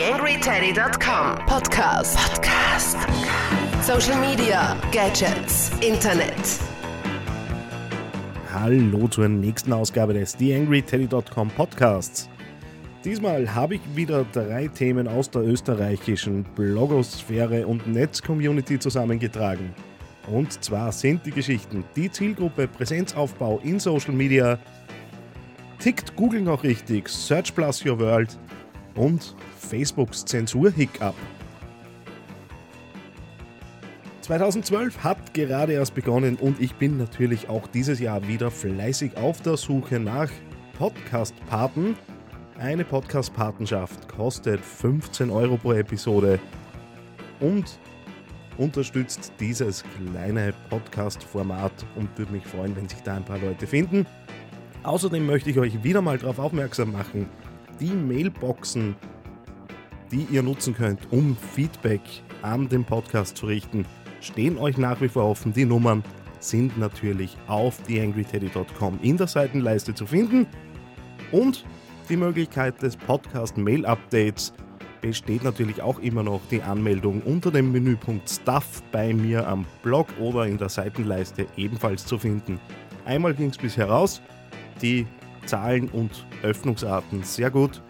TheAngryTeddy.com 0.00 1.44
Podcast. 1.44 2.16
Podcast. 2.16 2.96
Social 3.84 4.18
Media, 4.18 4.74
Gadgets, 4.92 5.70
Internet. 5.82 6.58
Hallo 8.50 9.08
zur 9.08 9.28
nächsten 9.28 9.70
Ausgabe 9.74 10.14
des 10.14 10.34
TheAngryTeddy.com 10.38 11.50
Podcasts. 11.50 12.30
Diesmal 13.04 13.54
habe 13.54 13.74
ich 13.74 13.82
wieder 13.94 14.24
drei 14.32 14.68
Themen 14.68 15.06
aus 15.06 15.28
der 15.28 15.42
österreichischen 15.42 16.44
Blogosphäre 16.54 17.66
und 17.66 17.86
Netz-Community 17.86 18.78
zusammengetragen. 18.78 19.74
Und 20.28 20.64
zwar 20.64 20.92
sind 20.92 21.26
die 21.26 21.30
Geschichten 21.30 21.84
die 21.94 22.10
Zielgruppe 22.10 22.68
Präsenzaufbau 22.68 23.60
in 23.62 23.78
Social 23.78 24.14
Media, 24.14 24.58
tickt 25.78 26.16
Google 26.16 26.40
noch 26.40 26.64
richtig, 26.64 27.06
Search 27.10 27.54
Plus 27.54 27.84
Your 27.84 27.98
World 27.98 28.38
und 28.94 29.34
Facebooks 29.58 30.24
Zensur-Hiccup. 30.24 31.14
2012 34.22 35.02
hat 35.02 35.34
gerade 35.34 35.72
erst 35.72 35.94
begonnen 35.94 36.36
und 36.36 36.60
ich 36.60 36.74
bin 36.76 36.98
natürlich 36.98 37.48
auch 37.48 37.66
dieses 37.66 37.98
Jahr 37.98 38.28
wieder 38.28 38.50
fleißig 38.50 39.16
auf 39.16 39.40
der 39.40 39.56
Suche 39.56 39.98
nach 39.98 40.30
Podcast-Paten. 40.78 41.96
Eine 42.58 42.84
Podcast-Patenschaft 42.84 44.08
kostet 44.08 44.60
15 44.60 45.30
Euro 45.30 45.56
pro 45.56 45.72
Episode 45.72 46.38
und 47.40 47.78
unterstützt 48.56 49.32
dieses 49.40 49.82
kleine 49.96 50.54
Podcast-Format 50.68 51.72
und 51.96 52.16
würde 52.16 52.32
mich 52.32 52.46
freuen, 52.46 52.76
wenn 52.76 52.88
sich 52.88 53.00
da 53.00 53.16
ein 53.16 53.24
paar 53.24 53.38
Leute 53.38 53.66
finden. 53.66 54.06
Außerdem 54.82 55.26
möchte 55.26 55.50
ich 55.50 55.58
euch 55.58 55.82
wieder 55.82 56.02
mal 56.02 56.18
darauf 56.18 56.38
aufmerksam 56.38 56.92
machen, 56.92 57.26
die 57.80 57.92
Mailboxen, 57.92 58.94
die 60.12 60.26
ihr 60.30 60.42
nutzen 60.42 60.74
könnt, 60.74 61.00
um 61.10 61.36
Feedback 61.36 62.02
an 62.42 62.68
den 62.68 62.84
Podcast 62.84 63.36
zu 63.36 63.46
richten, 63.46 63.86
stehen 64.20 64.58
euch 64.58 64.76
nach 64.76 65.00
wie 65.00 65.08
vor 65.08 65.24
offen. 65.24 65.52
Die 65.52 65.64
Nummern 65.64 66.04
sind 66.40 66.78
natürlich 66.78 67.36
auf 67.46 67.78
theangryteddy.com 67.82 68.98
in 69.02 69.16
der 69.16 69.26
Seitenleiste 69.26 69.94
zu 69.94 70.06
finden. 70.06 70.46
Und 71.32 71.64
die 72.08 72.16
Möglichkeit 72.16 72.80
des 72.82 72.96
Podcast 72.96 73.56
Mail 73.56 73.86
Updates 73.86 74.52
besteht 75.00 75.44
natürlich 75.44 75.80
auch 75.80 75.98
immer 76.00 76.22
noch 76.22 76.40
die 76.50 76.62
Anmeldung 76.62 77.22
unter 77.22 77.50
dem 77.50 77.72
Menüpunkt 77.72 78.28
Stuff 78.28 78.82
bei 78.92 79.14
mir 79.14 79.46
am 79.46 79.64
Blog 79.82 80.08
oder 80.18 80.46
in 80.46 80.58
der 80.58 80.68
Seitenleiste 80.68 81.46
ebenfalls 81.56 82.04
zu 82.04 82.18
finden. 82.18 82.60
Einmal 83.04 83.34
ging 83.34 83.48
es 83.48 83.56
bisher 83.56 83.88
raus, 83.88 84.20
die 84.82 85.06
Zahlen 85.50 85.88
und 85.88 86.26
Öffnungsarten 86.44 87.24
sehr 87.24 87.50
gut, 87.50 87.82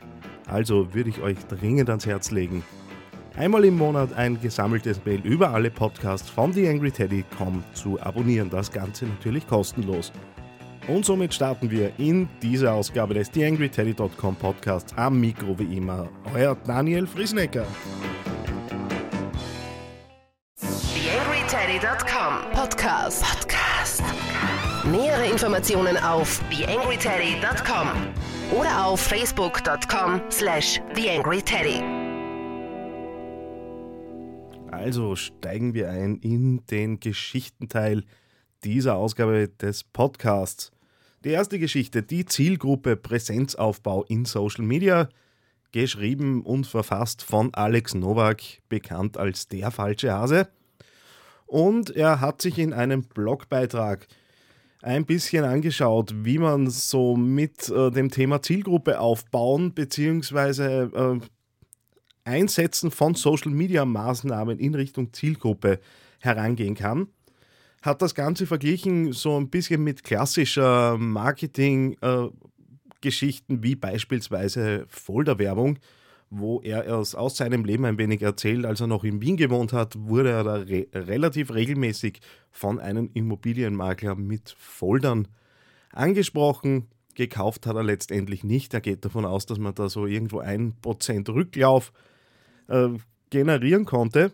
also 0.47 0.95
würde 0.95 1.11
ich 1.11 1.21
euch 1.21 1.37
dringend 1.47 1.91
ans 1.91 2.07
Herz 2.07 2.31
legen, 2.31 2.65
einmal 3.37 3.67
im 3.67 3.77
Monat 3.77 4.15
ein 4.15 4.41
gesammeltes 4.41 5.05
Mail 5.05 5.21
über 5.25 5.51
alle 5.51 5.71
Podcasts 5.71 6.31
von 6.31 6.53
TheAngryTeddy.com 6.53 7.63
zu 7.75 8.01
abonnieren. 8.01 8.49
Das 8.49 8.73
Ganze 8.73 9.05
natürlich 9.05 9.47
kostenlos. 9.47 10.11
Und 10.89 11.05
somit 11.05 11.35
starten 11.35 11.71
wir 11.71 11.93
in 11.99 12.31
diese 12.41 12.73
Ausgabe 12.73 13.13
des 13.13 13.31
TheAngryTeddy.com 13.31 14.37
Podcasts 14.37 14.97
am 14.97 15.21
Mikro 15.21 15.59
wie 15.59 15.77
immer. 15.77 16.09
Euer 16.35 16.57
Daniel 16.67 17.07
Friesnecker. 17.07 17.67
TheAngryTeddy.com 20.59 22.53
Podcast. 22.55 23.23
Podcast. 23.23 23.60
Nähere 24.91 25.31
Informationen 25.31 25.97
auf 25.99 26.41
TheAngryTeddy.com 26.51 27.89
oder 28.59 28.87
auf 28.87 29.01
Facebook.com 29.01 30.21
slash 30.33 30.81
TheAngryTeddy. 30.95 31.81
Also 34.73 35.15
steigen 35.15 35.75
wir 35.75 35.91
ein 35.91 36.17
in 36.17 36.67
den 36.67 36.99
Geschichtenteil 36.99 38.03
dieser 38.65 38.97
Ausgabe 38.97 39.49
des 39.49 39.85
Podcasts. 39.85 40.73
Die 41.25 41.31
erste 41.31 41.61
Geschichte, 41.61 42.03
die 42.03 42.25
Zielgruppe 42.25 42.97
Präsenzaufbau 42.97 44.03
in 44.09 44.25
Social 44.25 44.65
Media, 44.65 45.09
geschrieben 45.71 46.43
und 46.43 46.67
verfasst 46.67 47.23
von 47.23 47.55
Alex 47.55 47.95
Nowak, 47.95 48.43
bekannt 48.69 49.19
als 49.19 49.47
der 49.47 49.71
falsche 49.71 50.13
Hase. 50.13 50.49
Und 51.47 51.91
er 51.91 52.21
hat 52.21 52.43
sich 52.43 52.59
in 52.59 52.73
einem 52.73 53.05
Blogbeitrag 53.05 54.09
ein 54.83 55.05
bisschen 55.05 55.45
angeschaut, 55.45 56.15
wie 56.25 56.39
man 56.39 56.71
so 56.71 57.17
mit 57.17 57.69
äh, 57.69 57.91
dem 57.91 58.11
Thema 58.11 58.41
Zielgruppe 58.43 59.01
aufbauen 59.01 59.73
bzw. 59.73 60.85
Äh, 60.85 61.21
Einsetzen 62.25 62.91
von 62.91 63.15
Social-Media-Maßnahmen 63.15 64.59
in 64.59 64.75
Richtung 64.75 65.13
Zielgruppe 65.13 65.79
herangehen 66.19 66.75
kann. 66.75 67.09
Hat 67.83 68.03
das 68.03 68.15
Ganze 68.15 68.47
verglichen 68.47 69.13
so 69.13 69.39
ein 69.39 69.49
bisschen 69.49 69.83
mit 69.83 70.05
klassischer 70.05 70.99
Marketing-Geschichten 70.99 73.55
äh, 73.55 73.63
wie 73.63 73.75
beispielsweise 73.75 74.85
Folderwerbung, 74.89 75.79
wo 76.31 76.61
er 76.61 76.85
erst 76.85 77.17
aus 77.17 77.37
seinem 77.37 77.65
Leben 77.65 77.85
ein 77.85 77.99
wenig 77.99 78.23
erzählt. 78.23 78.65
Als 78.65 78.81
er 78.81 78.87
noch 78.87 79.03
in 79.03 79.21
Wien 79.21 79.37
gewohnt 79.37 79.73
hat, 79.73 79.97
wurde 79.99 80.31
er 80.31 80.45
da 80.45 80.55
re 80.55 80.87
relativ 80.95 81.53
regelmäßig 81.53 82.21
von 82.51 82.79
einem 82.79 83.11
Immobilienmakler 83.13 84.15
mit 84.15 84.55
Foldern 84.57 85.27
angesprochen. 85.93 86.87
Gekauft 87.15 87.67
hat 87.67 87.75
er 87.75 87.83
letztendlich 87.83 88.45
nicht. 88.45 88.73
Er 88.73 88.81
geht 88.81 89.05
davon 89.05 89.25
aus, 89.25 89.45
dass 89.45 89.59
man 89.59 89.75
da 89.75 89.89
so 89.89 90.07
irgendwo 90.07 90.39
ein 90.39 90.75
Prozent 90.81 91.29
Rücklauf 91.29 91.93
äh, 92.69 92.91
generieren 93.31 93.85
konnte 93.85 94.33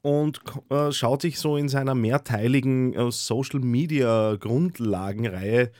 und 0.00 0.40
äh, 0.70 0.90
schaut 0.90 1.20
sich 1.20 1.38
so 1.38 1.58
in 1.58 1.68
seiner 1.68 1.94
mehrteiligen 1.94 2.94
äh, 2.94 3.12
Social 3.12 3.60
Media 3.60 4.36
Grundlagenreihe 4.36 5.70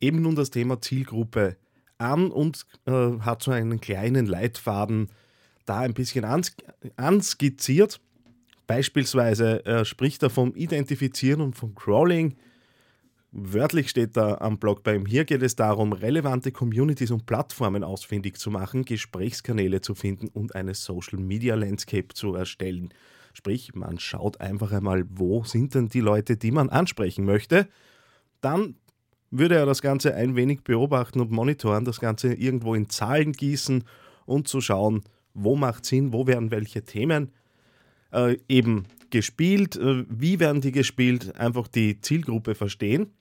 eben 0.00 0.22
nun 0.22 0.36
das 0.36 0.50
Thema 0.50 0.80
Zielgruppe 0.80 1.48
an 1.48 1.69
und 2.00 2.66
äh, 2.86 3.18
hat 3.20 3.42
so 3.42 3.50
einen 3.50 3.80
kleinen 3.80 4.26
Leitfaden 4.26 5.08
da 5.66 5.78
ein 5.78 5.94
bisschen 5.94 6.24
ans 6.24 6.56
anskizziert. 6.96 8.00
Beispielsweise 8.66 9.64
äh, 9.64 9.84
spricht 9.84 10.22
er 10.22 10.30
vom 10.30 10.54
Identifizieren 10.54 11.40
und 11.40 11.56
vom 11.56 11.74
Crawling. 11.74 12.36
Wörtlich 13.32 13.90
steht 13.90 14.16
da 14.16 14.38
am 14.38 14.58
Blog 14.58 14.82
bei 14.82 14.96
ihm, 14.96 15.06
hier 15.06 15.24
geht 15.24 15.42
es 15.42 15.54
darum, 15.54 15.92
relevante 15.92 16.50
Communities 16.50 17.12
und 17.12 17.26
Plattformen 17.26 17.84
ausfindig 17.84 18.38
zu 18.38 18.50
machen, 18.50 18.84
Gesprächskanäle 18.84 19.80
zu 19.80 19.94
finden 19.94 20.26
und 20.28 20.56
eine 20.56 20.74
Social 20.74 21.20
Media 21.20 21.54
Landscape 21.54 22.08
zu 22.12 22.34
erstellen. 22.34 22.92
Sprich, 23.32 23.74
man 23.74 24.00
schaut 24.00 24.40
einfach 24.40 24.72
einmal, 24.72 25.04
wo 25.08 25.44
sind 25.44 25.76
denn 25.76 25.88
die 25.88 26.00
Leute, 26.00 26.36
die 26.36 26.50
man 26.50 26.70
ansprechen 26.70 27.24
möchte. 27.24 27.68
Dann 28.40 28.74
würde 29.30 29.56
er 29.56 29.66
das 29.66 29.82
Ganze 29.82 30.14
ein 30.14 30.36
wenig 30.36 30.62
beobachten 30.62 31.20
und 31.20 31.30
monitoren, 31.30 31.84
das 31.84 32.00
Ganze 32.00 32.34
irgendwo 32.34 32.74
in 32.74 32.88
Zahlen 32.88 33.32
gießen 33.32 33.84
und 34.26 34.48
zu 34.48 34.60
schauen, 34.60 35.02
wo 35.34 35.56
macht 35.56 35.86
Sinn, 35.86 36.12
wo 36.12 36.26
werden 36.26 36.50
welche 36.50 36.82
Themen 36.82 37.32
äh, 38.12 38.36
eben 38.48 38.86
gespielt, 39.10 39.76
äh, 39.76 40.04
wie 40.08 40.40
werden 40.40 40.60
die 40.60 40.72
gespielt, 40.72 41.36
einfach 41.36 41.68
die 41.68 42.00
Zielgruppe 42.00 42.54
verstehen. 42.54 43.12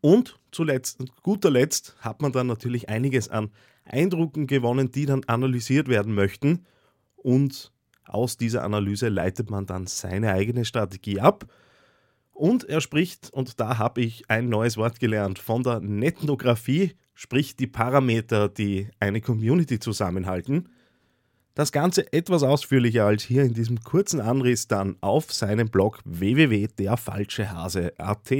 Und 0.00 0.38
zuletzt, 0.52 1.02
guter 1.22 1.50
Letzt 1.50 1.96
hat 2.00 2.22
man 2.22 2.32
dann 2.32 2.46
natürlich 2.46 2.88
einiges 2.88 3.28
an 3.28 3.50
Eindrücken 3.84 4.46
gewonnen, 4.46 4.90
die 4.90 5.06
dann 5.06 5.24
analysiert 5.24 5.88
werden 5.88 6.14
möchten. 6.14 6.64
Und 7.16 7.72
aus 8.04 8.36
dieser 8.36 8.62
Analyse 8.62 9.08
leitet 9.08 9.50
man 9.50 9.66
dann 9.66 9.86
seine 9.86 10.32
eigene 10.32 10.64
Strategie 10.64 11.20
ab 11.20 11.46
und 12.36 12.68
er 12.68 12.80
spricht, 12.80 13.32
und 13.32 13.60
da 13.60 13.78
habe 13.78 14.02
ich 14.02 14.30
ein 14.30 14.48
neues 14.48 14.76
Wort 14.76 15.00
gelernt, 15.00 15.38
von 15.38 15.62
der 15.62 15.80
Netnographie, 15.80 16.92
sprich 17.14 17.56
die 17.56 17.66
Parameter, 17.66 18.48
die 18.48 18.88
eine 19.00 19.20
Community 19.20 19.78
zusammenhalten. 19.78 20.68
Das 21.54 21.72
Ganze 21.72 22.12
etwas 22.12 22.42
ausführlicher 22.42 23.06
als 23.06 23.22
hier 23.22 23.42
in 23.42 23.54
diesem 23.54 23.82
kurzen 23.82 24.20
Anriss 24.20 24.68
dann 24.68 24.96
auf 25.00 25.32
seinem 25.32 25.70
Blog 25.70 26.00
www.derfalschehase.at. 26.04 28.30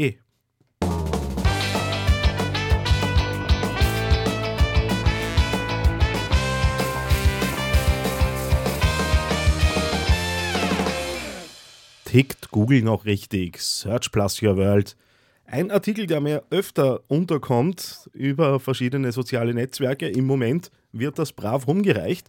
tickt 12.17 12.51
Google 12.51 12.81
noch 12.81 13.05
richtig? 13.05 13.61
Search 13.61 14.11
Plus 14.11 14.41
Your 14.41 14.57
World. 14.57 14.97
Ein 15.45 15.71
Artikel, 15.71 16.07
der 16.07 16.23
mir 16.23 16.45
öfter 16.49 17.03
unterkommt 17.09 18.09
über 18.15 18.59
verschiedene 18.59 19.13
soziale 19.13 19.53
Netzwerke. 19.53 20.09
Im 20.09 20.25
Moment 20.25 20.71
wird 20.93 21.19
das 21.19 21.35
brav 21.35 21.67
rumgereicht. 21.67 22.29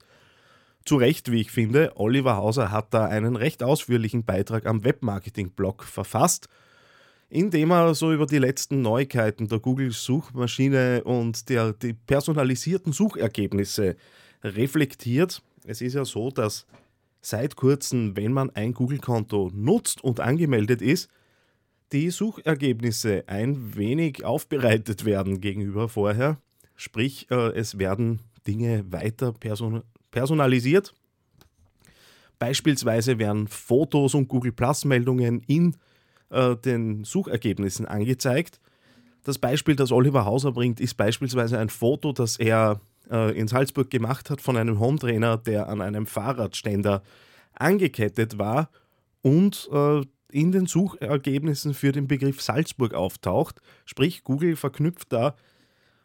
Zu 0.84 0.98
Recht, 0.98 1.32
wie 1.32 1.40
ich 1.40 1.52
finde. 1.52 1.94
Oliver 1.96 2.36
Hauser 2.36 2.70
hat 2.70 2.94
da 2.94 3.06
einen 3.06 3.38
recht 3.38 3.64
ausführlichen 3.64 4.26
Beitrag 4.26 4.66
am 4.66 4.84
Webmarketing-Blog 4.84 5.86
verfasst, 5.86 6.50
in 7.30 7.50
dem 7.50 7.72
er 7.72 7.96
so 7.96 8.12
über 8.12 8.26
die 8.26 8.40
letzten 8.40 8.82
Neuigkeiten 8.82 9.48
der 9.48 9.60
Google-Suchmaschine 9.60 11.06
und 11.06 11.48
der, 11.48 11.72
die 11.72 11.94
personalisierten 11.94 12.92
Suchergebnisse 12.92 13.96
reflektiert. 14.44 15.42
Es 15.66 15.80
ist 15.80 15.94
ja 15.94 16.04
so, 16.04 16.30
dass 16.30 16.66
seit 17.28 17.56
kurzem, 17.58 18.16
wenn 18.16 18.32
man 18.32 18.50
ein 18.52 18.74
Google-Konto 18.74 19.52
nutzt 19.54 20.04
und 20.04 20.20
angemeldet 20.20 20.82
ist, 20.82 21.10
die 21.92 22.10
Suchergebnisse 22.10 23.26
ein 23.28 23.76
wenig 23.76 24.24
aufbereitet 24.24 25.06
werden 25.06 25.42
gegenüber 25.42 25.90
vorher. 25.90 26.38
Sprich, 26.76 27.28
äh, 27.30 27.52
es 27.54 27.80
werden 27.80 28.22
Dinge 28.46 28.86
weiter 28.92 29.34
person 29.34 29.84
personalisiert. 30.12 30.94
Beispielsweise 32.40 33.20
werden 33.20 33.48
Fotos 33.48 34.14
und 34.14 34.28
Google 34.28 34.52
Plus-Meldungen 34.52 35.42
in 35.48 35.76
äh, 36.30 36.56
den 36.56 37.04
Suchergebnissen 37.04 37.86
angezeigt. 37.86 38.60
Das 39.28 39.40
Beispiel, 39.40 39.76
das 39.76 39.92
Oliver 39.92 40.24
Hauser 40.24 40.54
bringt, 40.54 40.80
ist 40.80 40.94
beispielsweise 40.94 41.60
ein 41.60 41.68
Foto, 41.68 42.14
das 42.14 42.38
er 42.38 42.80
äh, 43.12 43.38
in 43.38 43.50
Salzburg 43.50 43.90
gemacht 43.90 44.30
hat 44.30 44.40
von 44.40 44.56
einem 44.56 44.80
Hometrainer, 44.80 45.36
der 45.36 45.68
an 45.68 45.82
einem 45.82 46.06
Fahrradständer 46.06 47.04
angekettet 47.54 48.38
war 48.38 48.70
und 49.24 49.68
äh, 49.74 50.04
in 50.32 50.54
den 50.54 50.66
Suchergebnissen 50.66 51.74
für 51.74 51.92
den 51.92 52.08
Begriff 52.08 52.42
Salzburg 52.42 52.94
auftaucht. 52.94 53.60
Sprich, 53.84 54.24
Google 54.24 54.56
verknüpft 54.56 55.12
da 55.12 55.36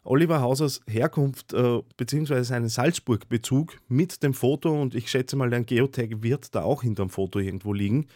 Oliver 0.03 0.41
Hausers 0.41 0.81
Herkunft 0.89 1.53
äh, 1.53 1.81
bzw. 1.97 2.43
seinen 2.43 2.69
Salzburg-Bezug 2.69 3.79
mit 3.87 4.25
dem 4.25 4.35
Foto 4.35 4.83
und 4.83 4.97
ich 4.97 5.09
schätze 5.09 5.37
mal, 5.37 5.55
ein 5.55 5.65
Geotag 5.65 6.25
wird 6.25 6.57
da 6.57 6.63
auch 6.63 6.83
hinterm 6.83 7.09
Foto 7.09 7.39
irgendwo 7.39 7.73
liegen. 7.73 8.09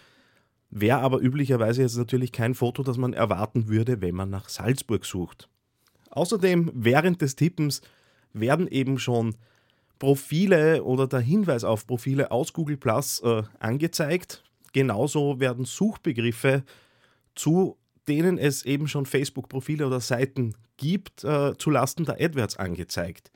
Wäre 0.70 0.98
aber 0.98 1.20
üblicherweise 1.20 1.82
jetzt 1.82 1.96
natürlich 1.96 2.32
kein 2.32 2.54
Foto, 2.54 2.82
das 2.82 2.96
man 2.96 3.12
erwarten 3.12 3.68
würde, 3.68 4.00
wenn 4.00 4.14
man 4.14 4.30
nach 4.30 4.48
Salzburg 4.48 5.04
sucht. 5.04 5.48
Außerdem, 6.10 6.70
während 6.74 7.22
des 7.22 7.36
Tippens 7.36 7.82
werden 8.32 8.68
eben 8.68 8.98
schon 8.98 9.36
Profile 9.98 10.84
oder 10.84 11.06
der 11.06 11.20
Hinweis 11.20 11.64
auf 11.64 11.86
Profile 11.86 12.30
aus 12.30 12.52
Google 12.52 12.76
Plus 12.76 13.20
äh, 13.20 13.42
angezeigt. 13.58 14.42
Genauso 14.72 15.40
werden 15.40 15.64
Suchbegriffe, 15.64 16.64
zu 17.34 17.78
denen 18.08 18.38
es 18.38 18.64
eben 18.64 18.88
schon 18.88 19.06
Facebook-Profile 19.06 19.86
oder 19.86 20.00
Seiten 20.00 20.54
gibt, 20.76 21.24
äh, 21.24 21.56
zulasten 21.56 22.04
der 22.04 22.20
AdWords 22.20 22.56
angezeigt. 22.56 23.30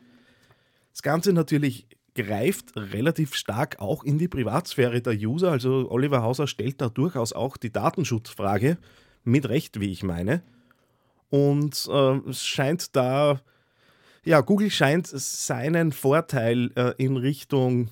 Das 0.92 1.02
Ganze 1.02 1.32
natürlich 1.32 1.86
greift 2.14 2.76
relativ 2.76 3.34
stark 3.34 3.80
auch 3.80 4.04
in 4.04 4.18
die 4.18 4.28
Privatsphäre 4.28 5.00
der 5.00 5.14
User. 5.14 5.50
Also 5.50 5.90
Oliver 5.90 6.22
Hauser 6.22 6.46
stellt 6.46 6.80
da 6.80 6.88
durchaus 6.88 7.32
auch 7.32 7.56
die 7.56 7.72
Datenschutzfrage, 7.72 8.78
mit 9.24 9.48
Recht, 9.48 9.80
wie 9.80 9.90
ich 9.90 10.02
meine. 10.02 10.42
Und 11.28 11.88
äh, 11.90 12.16
es 12.28 12.44
scheint 12.44 12.96
da, 12.96 13.40
ja, 14.24 14.40
Google 14.40 14.70
scheint 14.70 15.06
seinen 15.06 15.92
Vorteil 15.92 16.70
äh, 16.74 16.94
in 16.98 17.16
Richtung 17.16 17.90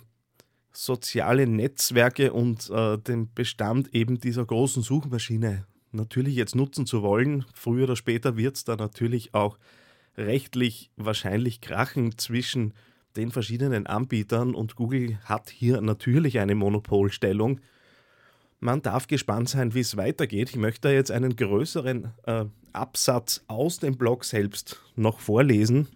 soziale 0.72 1.46
Netzwerke 1.46 2.32
und 2.32 2.70
äh, 2.70 2.98
den 2.98 3.32
Bestand 3.32 3.94
eben 3.94 4.20
dieser 4.20 4.44
großen 4.44 4.82
Suchmaschine 4.82 5.66
natürlich 5.92 6.34
jetzt 6.34 6.54
nutzen 6.54 6.86
zu 6.86 7.02
wollen. 7.02 7.44
Früher 7.54 7.84
oder 7.84 7.96
später 7.96 8.36
wird 8.36 8.56
es 8.56 8.64
da 8.64 8.76
natürlich 8.76 9.34
auch 9.34 9.58
rechtlich 10.16 10.90
wahrscheinlich 10.96 11.60
krachen 11.60 12.18
zwischen 12.18 12.74
den 13.18 13.32
verschiedenen 13.32 13.86
Anbietern 13.86 14.54
und 14.54 14.76
Google 14.76 15.18
hat 15.24 15.50
hier 15.50 15.80
natürlich 15.80 16.38
eine 16.38 16.54
Monopolstellung. 16.54 17.60
Man 18.60 18.80
darf 18.80 19.08
gespannt 19.08 19.48
sein, 19.48 19.74
wie 19.74 19.80
es 19.80 19.96
weitergeht. 19.96 20.50
Ich 20.50 20.56
möchte 20.56 20.88
jetzt 20.90 21.10
einen 21.10 21.34
größeren 21.34 22.12
äh, 22.26 22.44
Absatz 22.72 23.44
aus 23.48 23.80
dem 23.80 23.96
Blog 23.96 24.24
selbst 24.24 24.80
noch 24.94 25.18
vorlesen. 25.18 25.88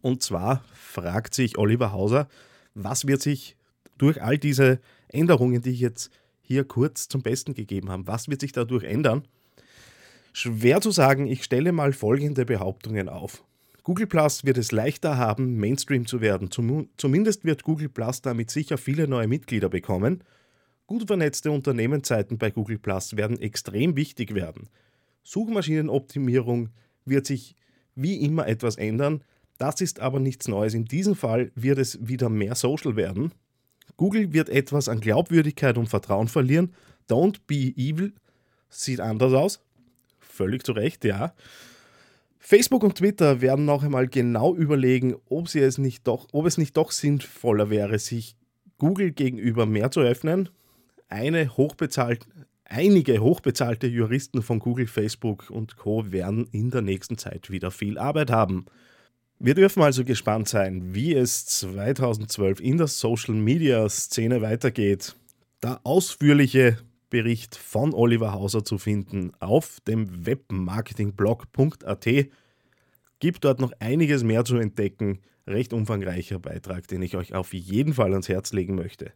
Und 0.00 0.22
zwar 0.22 0.64
fragt 0.72 1.34
sich 1.34 1.58
Oliver 1.58 1.92
Hauser, 1.92 2.28
was 2.74 3.06
wird 3.06 3.20
sich 3.20 3.56
durch 3.98 4.22
all 4.22 4.38
diese 4.38 4.80
Änderungen, 5.08 5.60
die 5.60 5.70
ich 5.70 5.80
jetzt 5.80 6.10
hier 6.40 6.64
kurz 6.64 7.08
zum 7.08 7.20
Besten 7.20 7.52
gegeben 7.52 7.90
habe, 7.90 8.06
was 8.06 8.28
wird 8.28 8.40
sich 8.40 8.52
dadurch 8.52 8.84
ändern? 8.84 9.28
Schwer 10.32 10.80
zu 10.80 10.92
sagen, 10.92 11.26
ich 11.26 11.44
stelle 11.44 11.72
mal 11.72 11.92
folgende 11.92 12.46
Behauptungen 12.46 13.10
auf. 13.10 13.44
Google 13.88 14.06
Plus 14.06 14.44
wird 14.44 14.58
es 14.58 14.70
leichter 14.70 15.16
haben, 15.16 15.56
Mainstream 15.56 16.06
zu 16.06 16.20
werden. 16.20 16.50
Zum, 16.50 16.90
zumindest 16.98 17.46
wird 17.46 17.62
Google 17.62 17.88
Plus 17.88 18.20
damit 18.20 18.50
sicher 18.50 18.76
viele 18.76 19.08
neue 19.08 19.28
Mitglieder 19.28 19.70
bekommen. 19.70 20.22
Gut 20.86 21.06
vernetzte 21.06 21.50
Unternehmensseiten 21.50 22.36
bei 22.36 22.50
Google 22.50 22.76
Plus 22.76 23.16
werden 23.16 23.40
extrem 23.40 23.96
wichtig 23.96 24.34
werden. 24.34 24.68
Suchmaschinenoptimierung 25.22 26.68
wird 27.06 27.24
sich 27.24 27.56
wie 27.94 28.16
immer 28.16 28.46
etwas 28.46 28.76
ändern. 28.76 29.24
Das 29.56 29.80
ist 29.80 30.00
aber 30.00 30.20
nichts 30.20 30.48
Neues. 30.48 30.74
In 30.74 30.84
diesem 30.84 31.14
Fall 31.14 31.50
wird 31.54 31.78
es 31.78 31.98
wieder 32.06 32.28
mehr 32.28 32.56
Social 32.56 32.94
werden. 32.94 33.32
Google 33.96 34.34
wird 34.34 34.50
etwas 34.50 34.90
an 34.90 35.00
Glaubwürdigkeit 35.00 35.78
und 35.78 35.88
Vertrauen 35.88 36.28
verlieren. 36.28 36.74
Don't 37.08 37.38
be 37.46 37.72
evil 37.74 38.12
sieht 38.68 39.00
anders 39.00 39.32
aus. 39.32 39.64
Völlig 40.20 40.66
zu 40.66 40.72
Recht, 40.72 41.06
ja. 41.06 41.32
Facebook 42.38 42.84
und 42.84 42.96
Twitter 42.96 43.40
werden 43.40 43.64
noch 43.64 43.82
einmal 43.82 44.08
genau 44.08 44.54
überlegen, 44.54 45.16
ob, 45.28 45.48
sie 45.48 45.60
es 45.60 45.78
nicht 45.78 46.06
doch, 46.06 46.28
ob 46.32 46.46
es 46.46 46.56
nicht 46.56 46.76
doch 46.76 46.92
sinnvoller 46.92 47.68
wäre, 47.68 47.98
sich 47.98 48.36
Google 48.78 49.12
gegenüber 49.12 49.66
mehr 49.66 49.90
zu 49.90 50.00
öffnen. 50.00 50.48
Eine 51.08 51.56
hochbezahlt, 51.56 52.26
einige 52.64 53.20
hochbezahlte 53.20 53.86
Juristen 53.86 54.42
von 54.42 54.60
Google, 54.60 54.86
Facebook 54.86 55.50
und 55.50 55.76
Co. 55.76 56.12
werden 56.12 56.48
in 56.52 56.70
der 56.70 56.82
nächsten 56.82 57.18
Zeit 57.18 57.50
wieder 57.50 57.70
viel 57.70 57.98
Arbeit 57.98 58.30
haben. 58.30 58.66
Wir 59.40 59.54
dürfen 59.54 59.82
also 59.82 60.04
gespannt 60.04 60.48
sein, 60.48 60.94
wie 60.94 61.14
es 61.14 61.46
2012 61.46 62.60
in 62.60 62.78
der 62.78 62.88
Social-Media-Szene 62.88 64.42
weitergeht. 64.42 65.14
Der 65.62 65.80
ausführliche 65.84 66.78
Bericht 67.10 67.56
von 67.56 67.94
Oliver 67.94 68.32
Hauser 68.32 68.64
zu 68.64 68.78
finden 68.78 69.32
auf 69.40 69.78
dem 69.86 70.26
webmarketingblog.at. 70.26 72.06
Gibt 73.20 73.44
dort 73.44 73.60
noch 73.60 73.72
einiges 73.80 74.22
mehr 74.22 74.44
zu 74.44 74.56
entdecken. 74.56 75.20
Recht 75.46 75.72
umfangreicher 75.72 76.38
Beitrag, 76.38 76.86
den 76.88 77.02
ich 77.02 77.16
euch 77.16 77.34
auf 77.34 77.54
jeden 77.54 77.94
Fall 77.94 78.12
ans 78.12 78.28
Herz 78.28 78.52
legen 78.52 78.74
möchte. 78.74 79.12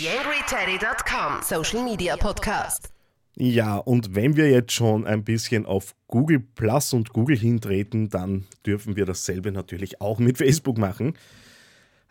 TheAngryTeddy.com 0.00 1.42
Social 1.42 1.82
Media 1.82 2.16
Podcast. 2.16 2.90
Ja, 3.34 3.78
und 3.78 4.14
wenn 4.14 4.36
wir 4.36 4.48
jetzt 4.48 4.70
schon 4.70 5.04
ein 5.04 5.24
bisschen 5.24 5.66
auf 5.66 5.96
Google 6.06 6.38
Plus 6.38 6.92
und 6.92 7.12
Google 7.12 7.36
hintreten, 7.36 8.08
dann 8.08 8.46
dürfen 8.64 8.94
wir 8.94 9.06
dasselbe 9.06 9.50
natürlich 9.50 10.00
auch 10.00 10.20
mit 10.20 10.38
Facebook 10.38 10.78
machen. 10.78 11.14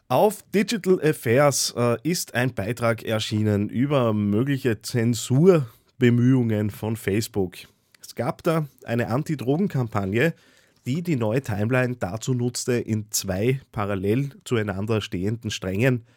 Auf 0.09 0.43
Digital 0.53 0.99
Affairs 1.01 1.73
äh, 1.77 1.95
ist 2.03 2.35
ein 2.35 2.53
Beitrag 2.53 3.03
erschienen 3.03 3.69
über 3.69 4.11
mögliche 4.11 4.81
Zensurbemühungen 4.81 6.71
von 6.71 6.97
Facebook. 6.97 7.53
Es 8.01 8.15
gab 8.15 8.43
da 8.43 8.67
eine 8.83 9.07
Anti-Drogen-Kampagne, 9.07 10.33
die 10.85 11.03
die 11.03 11.15
neue 11.15 11.41
Timeline 11.41 11.95
dazu 11.95 12.33
nutzte, 12.33 12.73
in 12.73 13.11
zwei 13.11 13.61
parallel 13.71 14.31
zueinander 14.43 14.99
stehenden 14.99 15.51
Strängen 15.51 16.01
äh, 16.01 16.16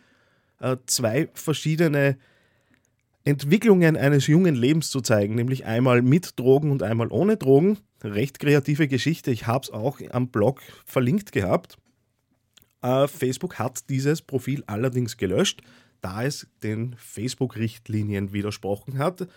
zwei 0.87 1.29
verschiedene 1.35 2.19
Entwicklungen 3.25 3.97
eines 3.97 4.27
jungen 4.27 4.55
Lebens 4.55 4.91
zu 4.91 5.01
zeigen, 5.01 5.35
nämlich 5.35 5.67
einmal 5.67 6.03
mit 6.03 6.39
Drogen 6.39 6.71
und 6.71 6.83
einmal 6.83 7.09
ohne 7.11 7.37
Drogen. 7.37 7.79
Recht 8.03 8.39
kreative 8.39 8.89
Geschichte. 8.89 9.31
Ich 9.31 9.47
habe 9.47 9.65
es 9.65 9.71
auch 9.71 10.01
am 10.11 10.29
Blog 10.29 10.63
verlinkt 10.87 11.33
gehabt. 11.33 11.77
Äh, 12.83 13.09
Facebook 13.09 13.59
hat 13.59 13.91
dieses 13.91 14.23
Profil 14.23 14.65
allerdings 14.67 15.19
gelöscht, 15.19 15.61
da 16.01 16.25
es 16.25 16.47
den 16.63 16.95
Facebook-Richtlinien 16.97 18.33
widersprochen 18.33 18.97
hat, 18.97 19.29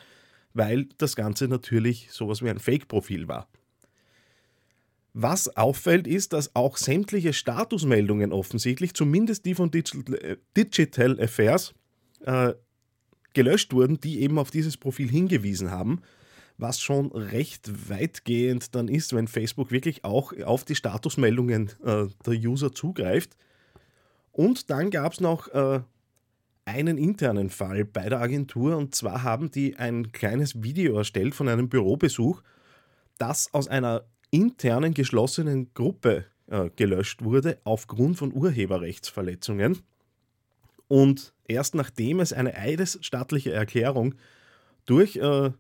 weil 0.54 0.88
das 0.98 1.18
Ganze 1.18 1.50
natürlich 1.50 2.08
sowas 2.12 2.42
wie 2.42 2.50
ein 2.50 2.60
Fake-Profil 2.60 3.28
war. 3.28 3.50
Was 5.14 5.56
auffällt, 5.56 6.08
ist, 6.08 6.34
dass 6.34 6.56
auch 6.56 6.76
sämtliche 6.76 7.34
Statusmeldungen 7.34 8.34
offensichtlich, 8.34 8.96
zumindest 8.96 9.46
die 9.46 9.54
von 9.54 9.70
Digital, 9.70 11.20
äh, 11.20 11.24
Affairs, 11.24 11.76
äh, 12.22 12.54
gelöscht 13.34 13.74
wurden, 13.74 14.00
die 14.00 14.22
eben 14.22 14.40
auf 14.40 14.50
dieses 14.50 14.76
Profil 14.76 15.10
hingewiesen 15.10 15.70
haben, 15.70 16.02
was 16.58 16.82
schon 16.82 17.12
recht 17.12 17.90
weitgehend 17.90 18.74
dann 18.74 18.88
ist, 18.88 19.14
wenn 19.14 19.28
Facebook 19.28 19.72
wirklich 19.72 20.04
auch 20.04 20.34
auf 20.44 20.66
die 20.66 20.76
Statusmeldungen 20.76 21.70
äh, 21.84 22.08
der 22.26 22.34
User 22.34 22.72
zugreift. 22.72 23.36
Und 24.32 24.72
dann 24.72 24.90
gab 24.90 25.14
es 25.14 25.20
noch 25.20 25.48
einen 26.66 26.98
internen 26.98 27.52
Fall 27.52 27.86
bei 27.86 28.10
der 28.10 28.20
Agentur 28.20 28.78
und 28.78 28.96
zwar 28.96 29.22
haben 29.22 29.52
die 29.52 29.76
ein 29.76 30.12
kleines 30.12 30.64
Video 30.64 30.98
erstellt 30.98 31.36
von 31.36 31.50
einem 31.50 31.70
Bürobesuch, 31.70 32.42
das 33.20 33.54
aus 33.54 33.68
einer 33.68 34.06
internen 34.34 34.96
geschlossenen 34.96 35.74
Gruppe 35.76 36.26
äh, 36.48 36.72
gelöscht 36.76 37.24
wurde 37.24 37.60
aufgrund 37.64 38.18
von 38.18 38.34
Urheberrechtsverletzungen. 38.34 39.78
Und 40.88 41.34
erst 41.48 41.76
nachdem 41.76 42.20
es 42.20 42.34
eine 42.34 42.56
eidesstattliche 42.56 43.54
Erklärung 43.54 44.16
durch 44.86 45.18
äh, 45.18 45.52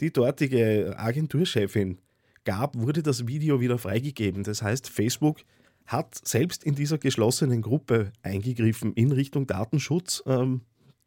die 0.00 0.12
dortige 0.12 0.94
Agenturchefin 0.96 1.98
gab, 2.44 2.78
wurde 2.78 3.02
das 3.02 3.26
Video 3.26 3.60
wieder 3.60 3.78
freigegeben. 3.78 4.44
Das 4.44 4.62
heißt, 4.62 4.88
Facebook 4.88 5.38
hat 5.86 6.14
selbst 6.26 6.62
in 6.62 6.76
dieser 6.76 6.98
geschlossenen 6.98 7.62
Gruppe 7.62 8.12
eingegriffen 8.22 8.92
in 8.92 9.10
Richtung 9.10 9.48
Datenschutz. 9.48 10.22
Ähm, 10.24 10.60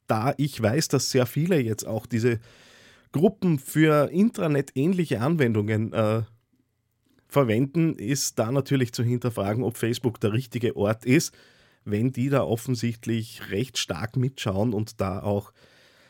da 0.08 0.34
ich 0.36 0.62
weiß, 0.62 0.90
dass 0.90 1.10
sehr 1.10 1.26
viele 1.26 1.58
jetzt 1.58 1.88
auch 1.88 2.06
diese 2.06 2.40
Gruppen 3.14 3.60
für 3.60 4.10
Intranet-ähnliche 4.12 5.22
Anwendungen 5.22 5.94
äh, 5.94 6.24
verwenden, 7.32 7.96
ist 7.96 8.38
da 8.38 8.52
natürlich 8.52 8.92
zu 8.92 9.04
hinterfragen, 9.04 9.64
ob 9.64 9.78
Facebook 9.78 10.20
der 10.20 10.34
richtige 10.34 10.76
Ort 10.76 11.06
ist, 11.06 11.34
wenn 11.86 12.12
die 12.12 12.30
da 12.30 12.44
offensichtlich 12.44 13.50
recht 13.50 13.78
stark 13.78 14.18
mitschauen 14.18 14.74
und 14.74 15.00
da 15.00 15.24
auch 15.24 15.54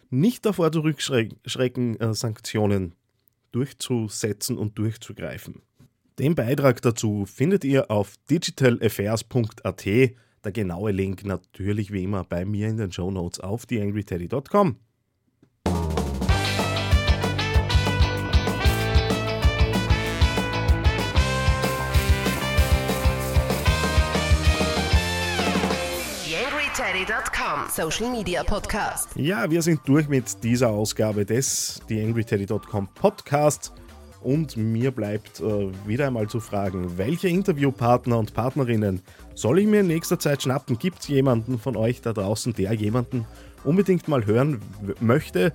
nicht 0.09 0.45
davor 0.45 0.71
zurückschrecken, 0.71 1.99
äh, 1.99 2.13
Sanktionen 2.15 2.95
durchzusetzen 3.51 4.57
und 4.57 4.79
durchzugreifen. 4.79 5.61
Den 6.17 6.35
Beitrag 6.35 6.81
dazu 6.81 7.25
findet 7.25 7.63
ihr 7.63 7.91
auf 7.91 8.15
digitalaffairs.at. 8.29 9.85
Der 9.85 10.51
genaue 10.51 10.91
Link 10.91 11.23
natürlich 11.23 11.93
wie 11.93 12.03
immer 12.03 12.23
bei 12.23 12.45
mir 12.45 12.67
in 12.67 12.77
den 12.77 12.91
Show 12.91 13.11
Notes 13.11 13.39
auf 13.39 13.67
theangryteddy.com. 13.67 14.77
TheAngryTeddy.com 26.81 27.69
Social 27.69 28.11
Media 28.11 28.43
Podcast. 28.43 29.09
Ja, 29.15 29.47
wir 29.51 29.61
sind 29.61 29.81
durch 29.85 30.07
mit 30.07 30.43
dieser 30.43 30.69
Ausgabe 30.69 31.25
des 31.25 31.79
TheAngryTeddy.com 31.87 32.87
Podcast. 32.95 33.71
Und 34.21 34.57
mir 34.57 34.89
bleibt 34.89 35.41
äh, 35.41 35.69
wieder 35.85 36.07
einmal 36.07 36.27
zu 36.27 36.39
fragen, 36.39 36.97
welche 36.97 37.27
Interviewpartner 37.27 38.17
und 38.17 38.33
Partnerinnen 38.33 39.03
soll 39.35 39.59
ich 39.59 39.67
mir 39.67 39.81
in 39.81 39.87
nächster 39.87 40.17
Zeit 40.17 40.41
schnappen? 40.41 40.79
Gibt 40.79 41.01
es 41.01 41.07
jemanden 41.07 41.59
von 41.59 41.75
euch 41.75 42.01
da 42.01 42.13
draußen, 42.13 42.53
der 42.53 42.73
jemanden 42.73 43.27
unbedingt 43.63 44.07
mal 44.07 44.25
hören 44.25 44.59
möchte? 44.99 45.53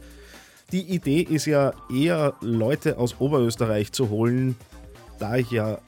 Die 0.71 0.83
Idee 0.83 1.23
ist 1.23 1.47
ja 1.47 1.73
eher 1.92 2.35
Leute 2.40 2.99
aus 2.99 3.16
Oberösterreich 3.18 3.90
zu 3.90 4.11
holen, 4.11 4.54
da 5.18 5.35
ich 5.35 5.50
ja 5.50 5.78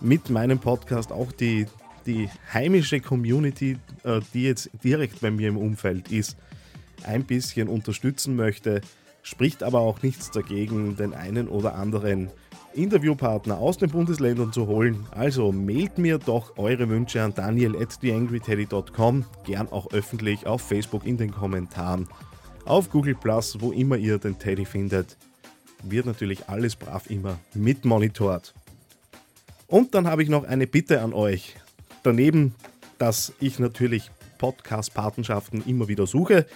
mit 0.00 0.28
meinem 0.28 0.58
Podcast 0.58 1.12
auch 1.12 1.30
die, 1.30 1.66
die 2.08 2.28
heimische 2.52 3.00
Community, 3.00 3.76
äh, 4.02 4.20
die 4.34 4.42
jetzt 4.42 4.70
direkt 4.82 5.20
bei 5.20 5.30
mir 5.30 5.48
im 5.48 5.56
Umfeld 5.56 6.10
ist, 6.10 6.36
ein 7.04 7.22
bisschen 7.24 7.68
unterstützen 7.68 8.34
möchte 8.34 8.80
spricht 9.28 9.62
aber 9.62 9.80
auch 9.80 10.02
nichts 10.02 10.30
dagegen, 10.30 10.96
den 10.96 11.12
einen 11.12 11.48
oder 11.48 11.74
anderen 11.74 12.30
Interviewpartner 12.72 13.58
aus 13.58 13.76
den 13.76 13.90
Bundesländern 13.90 14.52
zu 14.52 14.66
holen. 14.66 15.06
Also 15.10 15.52
mailt 15.52 15.98
mir 15.98 16.18
doch 16.18 16.56
eure 16.56 16.88
Wünsche 16.88 17.22
an 17.22 17.34
daniel 17.34 17.76
at 17.76 18.00
theangryteddy.com, 18.00 19.26
gern 19.44 19.68
auch 19.70 19.92
öffentlich 19.92 20.46
auf 20.46 20.62
Facebook 20.62 21.04
in 21.06 21.18
den 21.18 21.30
Kommentaren, 21.30 22.08
auf 22.64 22.88
Google 22.90 23.14
Plus, 23.14 23.60
wo 23.60 23.70
immer 23.72 23.96
ihr 23.96 24.18
den 24.18 24.38
Teddy 24.38 24.64
findet. 24.64 25.18
Wird 25.82 26.06
natürlich 26.06 26.48
alles 26.48 26.74
brav 26.74 27.10
immer 27.10 27.38
mitmonitort. 27.54 28.54
Und 29.66 29.94
dann 29.94 30.06
habe 30.06 30.22
ich 30.22 30.30
noch 30.30 30.44
eine 30.44 30.66
Bitte 30.66 31.02
an 31.02 31.12
euch. 31.12 31.54
Daneben, 32.02 32.54
dass 32.98 33.32
ich 33.40 33.58
natürlich 33.58 34.10
Podcast-Patenschaften 34.38 35.62
immer 35.66 35.88
wieder 35.88 36.06
suche, 36.06 36.46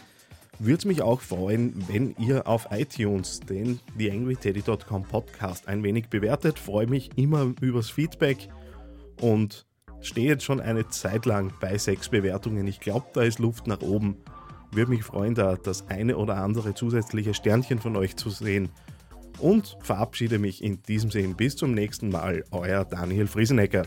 würde 0.58 0.78
es 0.78 0.84
mich 0.84 1.02
auch 1.02 1.20
freuen, 1.20 1.84
wenn 1.88 2.14
ihr 2.18 2.46
auf 2.46 2.68
iTunes 2.70 3.40
den 3.40 3.80
TheAngryTeddy.com 3.98 5.02
Podcast 5.04 5.66
ein 5.66 5.82
wenig 5.82 6.08
bewertet. 6.08 6.58
Freue 6.58 6.86
mich 6.86 7.10
immer 7.16 7.52
übers 7.60 7.90
Feedback 7.90 8.48
und 9.20 9.66
stehe 10.00 10.28
jetzt 10.28 10.44
schon 10.44 10.60
eine 10.60 10.88
Zeit 10.88 11.26
lang 11.26 11.52
bei 11.60 11.78
sechs 11.78 12.08
Bewertungen. 12.08 12.66
Ich 12.66 12.80
glaube, 12.80 13.06
da 13.14 13.22
ist 13.22 13.38
Luft 13.38 13.66
nach 13.66 13.80
oben. 13.80 14.16
Würde 14.70 14.90
mich 14.90 15.02
freuen, 15.02 15.34
da 15.34 15.56
das 15.56 15.88
eine 15.88 16.16
oder 16.16 16.36
andere 16.36 16.74
zusätzliche 16.74 17.34
Sternchen 17.34 17.78
von 17.78 17.96
euch 17.96 18.16
zu 18.16 18.30
sehen. 18.30 18.70
Und 19.38 19.76
verabschiede 19.80 20.38
mich 20.38 20.62
in 20.62 20.82
diesem 20.82 21.10
Sinne. 21.10 21.34
Bis 21.34 21.56
zum 21.56 21.72
nächsten 21.72 22.10
Mal. 22.10 22.44
Euer 22.52 22.84
Daniel 22.84 23.26
Friesenecker. 23.26 23.86